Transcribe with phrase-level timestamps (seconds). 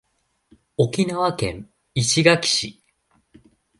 [0.77, 2.81] 沖縄県石垣市